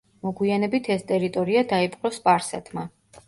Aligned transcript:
მოგვიანებით 0.27 0.89
ეს 0.95 1.03
ტერიტორია 1.11 1.63
დაიპყრო 1.73 2.13
სპარსეთმა. 2.17 2.89